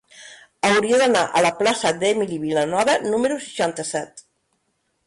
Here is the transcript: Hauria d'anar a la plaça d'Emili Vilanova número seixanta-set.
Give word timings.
Hauria 0.69 0.99
d'anar 1.01 1.21
a 1.27 1.43
la 1.47 1.51
plaça 1.61 1.91
d'Emili 1.99 2.41
Vilanova 2.47 2.97
número 3.07 3.41
seixanta-set. 3.47 4.27